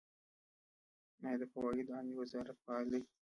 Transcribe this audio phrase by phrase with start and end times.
[1.25, 3.01] آیا د فواید عامې وزارت فعال دی؟